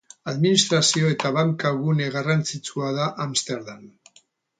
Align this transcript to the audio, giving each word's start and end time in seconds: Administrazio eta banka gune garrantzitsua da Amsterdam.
Administrazio 0.31 1.09
eta 1.15 1.31
banka 1.35 1.71
gune 1.81 2.07
garrantzitsua 2.15 2.89
da 2.97 3.05
Amsterdam. 3.27 3.85